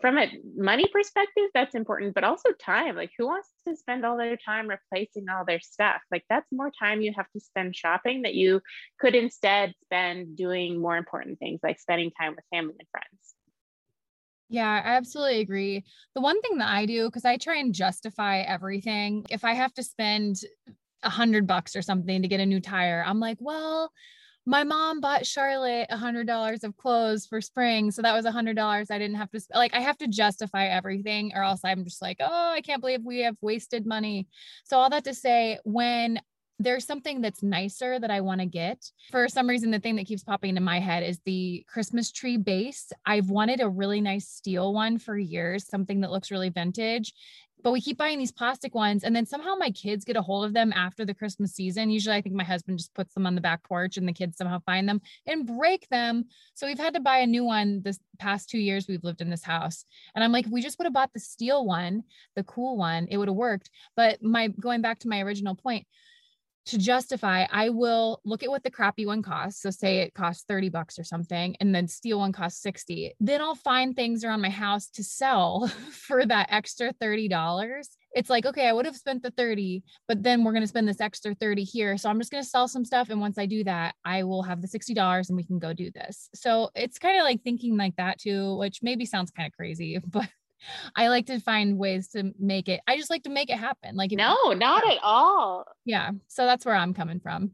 [0.00, 2.94] from a money perspective that's important but also time.
[2.94, 6.00] Like who wants to spend all their time replacing all their stuff?
[6.12, 8.60] Like that's more time you have to spend shopping that you
[9.00, 13.34] could instead spend doing more important things like spending time with family and friends
[14.50, 15.84] yeah, I absolutely agree.
[16.14, 19.72] The one thing that I do, because I try and justify everything, if I have
[19.74, 20.40] to spend
[21.04, 23.92] a hundred bucks or something to get a new tire, I'm like, well,
[24.46, 27.92] my mom bought Charlotte a hundred dollars of clothes for spring.
[27.92, 28.90] So that was a hundred dollars.
[28.90, 32.16] I didn't have to like I have to justify everything or else I'm just like,
[32.18, 34.26] oh, I can't believe we have wasted money.
[34.64, 36.20] So all that to say, when
[36.60, 38.84] there's something that's nicer that I want to get.
[39.10, 42.36] For some reason, the thing that keeps popping into my head is the Christmas tree
[42.36, 42.92] base.
[43.06, 47.14] I've wanted a really nice steel one for years, something that looks really vintage.
[47.62, 50.44] But we keep buying these plastic ones, and then somehow my kids get a hold
[50.44, 51.90] of them after the Christmas season.
[51.90, 54.36] Usually, I think my husband just puts them on the back porch, and the kids
[54.36, 56.24] somehow find them and break them.
[56.54, 59.30] So we've had to buy a new one this past two years we've lived in
[59.30, 59.84] this house.
[60.14, 62.02] And I'm like, we just would have bought the steel one,
[62.34, 63.70] the cool one, it would have worked.
[63.94, 65.86] But my going back to my original point,
[66.66, 69.62] to justify, I will look at what the crappy one costs.
[69.62, 73.14] So say it costs 30 bucks or something, and then steel one costs 60.
[73.20, 77.86] Then I'll find things around my house to sell for that extra $30.
[78.12, 80.88] It's like, okay, I would have spent the 30, but then we're going to spend
[80.88, 81.96] this extra 30 here.
[81.96, 83.08] So I'm just going to sell some stuff.
[83.08, 85.90] And once I do that, I will have the $60 and we can go do
[85.92, 86.28] this.
[86.34, 89.98] So it's kind of like thinking like that too, which maybe sounds kind of crazy,
[90.06, 90.28] but
[90.96, 92.80] I like to find ways to make it.
[92.86, 93.96] I just like to make it happen.
[93.96, 95.64] Like no, not at all.
[95.84, 96.10] Yeah.
[96.28, 97.52] So that's where I'm coming from.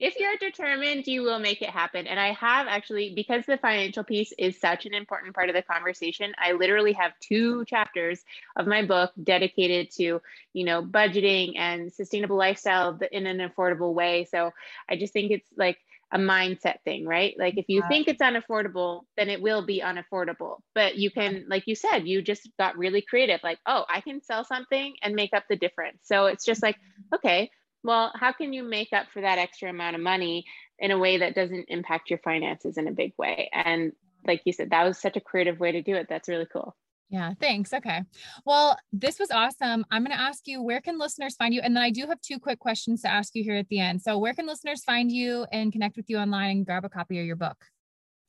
[0.00, 2.06] If you're determined, you will make it happen.
[2.06, 5.62] And I have actually, because the financial piece is such an important part of the
[5.62, 8.22] conversation, I literally have two chapters
[8.54, 14.24] of my book dedicated to, you know, budgeting and sustainable lifestyle in an affordable way.
[14.30, 14.52] So
[14.88, 15.78] I just think it's like
[16.12, 17.34] a mindset thing, right?
[17.38, 17.88] Like if you yeah.
[17.88, 20.58] think it's unaffordable, then it will be unaffordable.
[20.74, 23.40] But you can, like you said, you just got really creative.
[23.42, 25.98] Like, oh, I can sell something and make up the difference.
[26.04, 27.16] So it's just like, mm-hmm.
[27.16, 27.50] okay,
[27.82, 30.44] well, how can you make up for that extra amount of money
[30.78, 33.50] in a way that doesn't impact your finances in a big way?
[33.52, 33.92] And
[34.26, 36.06] like you said, that was such a creative way to do it.
[36.08, 36.74] That's really cool.
[37.10, 37.72] Yeah, thanks.
[37.72, 38.02] Okay.
[38.44, 39.86] Well, this was awesome.
[39.90, 41.62] I'm going to ask you where can listeners find you?
[41.62, 44.02] And then I do have two quick questions to ask you here at the end.
[44.02, 47.18] So, where can listeners find you and connect with you online and grab a copy
[47.18, 47.56] of your book?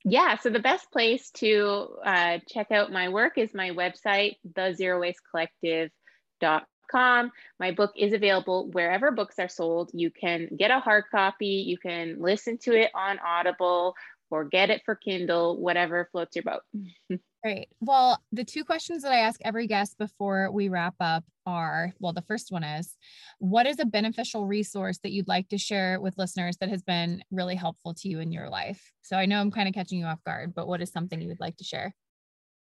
[0.04, 7.32] Yeah, so the best place to uh, check out my work is my website, thezerowastecollective.com.
[7.58, 9.90] My book is available wherever books are sold.
[9.92, 13.94] You can get a hard copy, you can listen to it on Audible
[14.30, 16.62] or get it for Kindle, whatever floats your boat.
[17.42, 17.68] Great.
[17.80, 22.12] Well, the two questions that I ask every guest before we wrap up are well,
[22.12, 22.96] the first one is
[23.38, 27.22] what is a beneficial resource that you'd like to share with listeners that has been
[27.30, 28.92] really helpful to you in your life?
[29.00, 31.28] So I know I'm kind of catching you off guard, but what is something you
[31.28, 31.94] would like to share?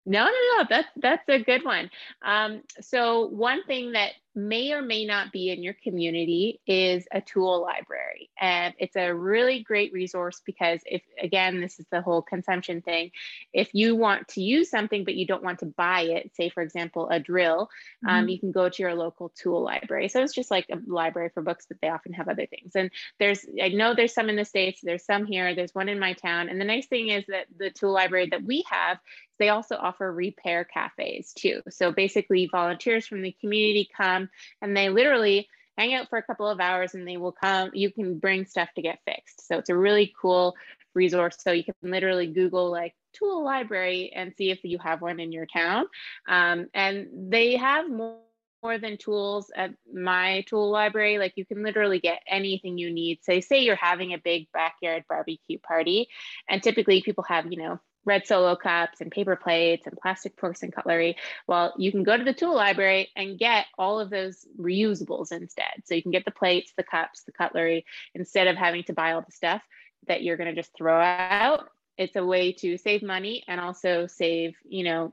[0.06, 0.64] No, no, no.
[0.70, 1.90] That's that's a good one.
[2.24, 7.20] Um, so one thing that may or may not be in your community is a
[7.20, 8.30] tool library.
[8.40, 13.10] And it's a really great resource because if, again, this is the whole consumption thing.
[13.52, 16.62] If you want to use something, but you don't want to buy it, say, for
[16.62, 17.68] example, a drill,
[18.06, 18.18] um, mm-hmm.
[18.18, 20.08] um, you can go to your local tool library.
[20.08, 22.72] So it's just like a library for books, but they often have other things.
[22.76, 25.98] And there's, I know there's some in the States, there's some here, there's one in
[25.98, 26.48] my town.
[26.48, 28.98] And the nice thing is that the tool library that we have,
[29.38, 31.62] they also offer repair cafes too.
[31.70, 34.27] So basically, volunteers from the community come
[34.62, 37.90] and they literally hang out for a couple of hours and they will come you
[37.90, 39.46] can bring stuff to get fixed.
[39.46, 40.56] So it's a really cool
[40.94, 41.36] resource.
[41.38, 45.32] So you can literally google like tool library and see if you have one in
[45.32, 45.86] your town.
[46.28, 48.18] Um, and they have more
[48.62, 51.18] more than tools at my tool library.
[51.18, 53.22] Like you can literally get anything you need.
[53.22, 56.08] Say say you're having a big backyard barbecue party
[56.48, 60.62] and typically people have you know red solo cups and paper plates and plastic forks
[60.62, 61.16] and cutlery.
[61.46, 65.82] Well, you can go to the tool library and get all of those reusables instead.
[65.84, 67.84] So you can get the plates, the cups, the cutlery,
[68.14, 69.62] instead of having to buy all the stuff
[70.06, 71.68] that you're going to just throw out.
[71.98, 75.12] It's a way to save money and also save, you know,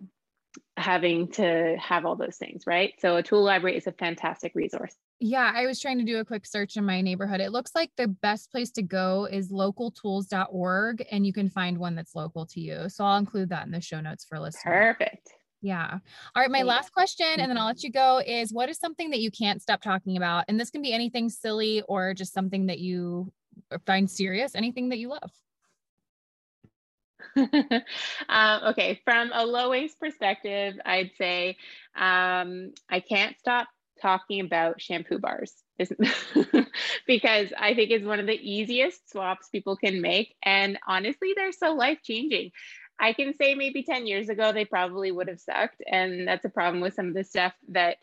[0.78, 2.94] having to have all those things, right?
[3.00, 4.96] So a tool library is a fantastic resource.
[5.20, 7.40] Yeah, I was trying to do a quick search in my neighborhood.
[7.40, 11.96] It looks like the best place to go is localtools.org and you can find one
[11.96, 12.90] that's local to you.
[12.90, 14.64] So I'll include that in the show notes for listeners.
[14.98, 15.32] Perfect.
[15.62, 16.00] Yeah.
[16.36, 16.52] All right.
[16.52, 19.32] My last question, and then I'll let you go, is what is something that you
[19.32, 20.46] can't stop talking about?
[20.48, 23.32] And this can be anything silly or just something that you
[23.88, 25.32] find serious, anything that you love.
[28.30, 31.58] um, okay, from a low waste perspective, I'd say
[31.96, 33.68] um, I can't stop
[34.02, 35.54] talking about shampoo bars
[37.08, 40.36] because I think it's one of the easiest swaps people can make.
[40.44, 42.52] And honestly, they're so life changing.
[43.00, 45.82] I can say maybe 10 years ago, they probably would have sucked.
[45.86, 47.98] And that's a problem with some of the stuff that,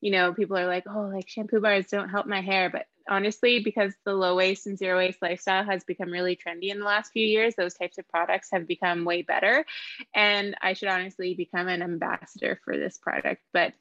[0.00, 2.70] you know, people are like, oh, like shampoo bars don't help my hair.
[2.70, 6.78] But honestly, because the low waste and zero waste lifestyle has become really trendy in
[6.78, 9.64] the last few years, those types of products have become way better.
[10.14, 13.42] And I should honestly become an ambassador for this product.
[13.52, 13.74] But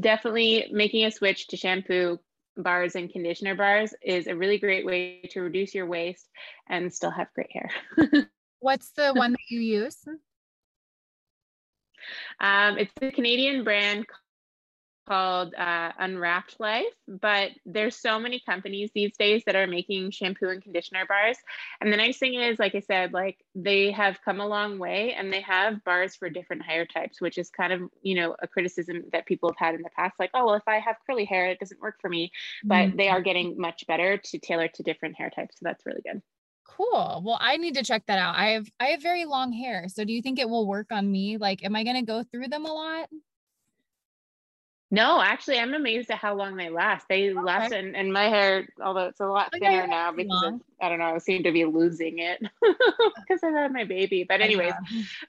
[0.00, 2.18] definitely making a switch to shampoo
[2.56, 6.28] bars and conditioner bars is a really great way to reduce your waste
[6.68, 7.70] and still have great hair.
[8.60, 9.96] What's the one that you use?
[12.40, 14.06] Um, it's a Canadian brand
[15.08, 20.48] called uh, Unwrapped Life, but there's so many companies these days that are making shampoo
[20.48, 21.38] and conditioner bars.
[21.80, 25.14] And the nice thing is, like I said, like they have come a long way
[25.14, 28.46] and they have bars for different hair types, which is kind of, you know, a
[28.46, 30.14] criticism that people have had in the past.
[30.18, 32.30] Like, oh, well, if I have curly hair, it doesn't work for me.
[32.64, 32.96] But mm-hmm.
[32.96, 35.56] they are getting much better to tailor to different hair types.
[35.58, 36.20] So that's really good.
[36.66, 37.22] Cool.
[37.24, 38.36] Well, I need to check that out.
[38.36, 39.88] I have I have very long hair.
[39.88, 41.38] So do you think it will work on me?
[41.38, 43.08] Like, am I gonna go through them a lot?
[44.90, 47.06] No, actually, I'm amazed at how long they last.
[47.08, 47.38] They okay.
[47.38, 50.88] last, and, and my hair, although it's a lot oh, thinner now because of, I
[50.88, 54.24] don't know, I seem to be losing it because I had my baby.
[54.26, 54.72] But anyways,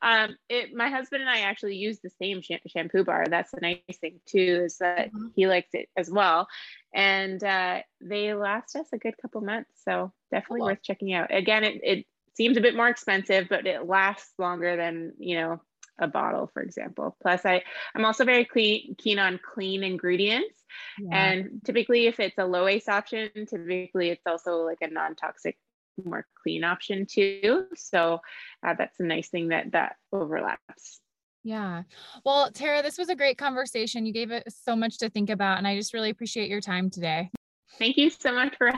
[0.02, 3.26] um, it my husband and I actually use the same sh- shampoo bar.
[3.30, 5.28] That's the nice thing too, is that mm-hmm.
[5.36, 6.48] he likes it as well,
[6.94, 9.72] and uh, they last us a good couple months.
[9.84, 10.68] So definitely cool.
[10.68, 11.36] worth checking out.
[11.36, 12.06] Again, it it
[12.36, 15.62] seems a bit more expensive, but it lasts longer than you know
[16.00, 17.16] a bottle, for example.
[17.22, 17.64] Plus, I,
[17.96, 20.64] I'm also very clean, keen on clean ingredients.
[21.00, 21.32] Yeah.
[21.32, 25.58] And typically, if it's a low waste option, typically it's also like a non toxic,
[26.04, 27.66] more clean option too.
[27.76, 28.20] So
[28.66, 31.00] uh, that's a nice thing that that overlaps.
[31.44, 31.84] Yeah.
[32.26, 34.06] Well, Tara, this was a great conversation.
[34.06, 36.90] You gave it so much to think about, and I just really appreciate your time
[36.90, 37.32] today.
[37.78, 38.72] Thank you so much for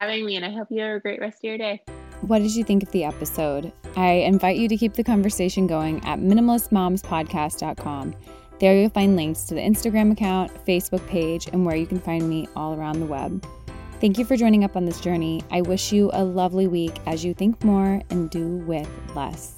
[0.00, 1.82] having me, and I hope you have a great rest of your day.
[2.22, 3.72] What did you think of the episode?
[3.96, 8.14] I invite you to keep the conversation going at minimalistmomspodcast.com.
[8.60, 12.28] There you'll find links to the Instagram account, Facebook page, and where you can find
[12.28, 13.44] me all around the web.
[14.00, 15.42] Thank you for joining up on this journey.
[15.50, 19.56] I wish you a lovely week as you think more and do with less.